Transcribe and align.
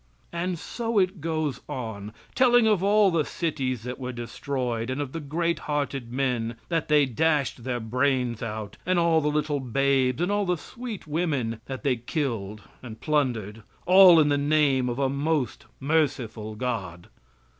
And 0.33 0.57
so 0.57 0.97
it 0.97 1.21
goes 1.21 1.61
on, 1.69 2.11
telling 2.33 2.65
of 2.65 2.81
all 2.81 3.11
the 3.11 3.23
cities 3.23 3.83
that 3.83 3.99
were 3.99 4.11
destroyed, 4.11 4.89
and 4.89 4.99
of 4.99 5.11
the 5.11 5.19
great 5.19 5.59
hearted 5.69 6.11
men, 6.11 6.55
that 6.69 6.87
they 6.87 7.05
dashed 7.05 7.63
their 7.63 7.79
brains 7.79 8.41
out, 8.41 8.77
and 8.83 8.97
all 8.97 9.21
the 9.21 9.27
little 9.29 9.59
babes, 9.59 10.19
and 10.19 10.31
all 10.31 10.47
the 10.47 10.57
sweet 10.57 11.05
women 11.05 11.61
that 11.67 11.83
they 11.83 11.97
killed 11.97 12.63
and 12.81 12.99
plundered 12.99 13.61
all 13.85 14.19
in 14.19 14.29
the 14.29 14.39
name 14.39 14.89
of 14.89 14.97
a 14.97 15.07
most 15.07 15.65
merciful 15.79 16.55
God. 16.55 17.07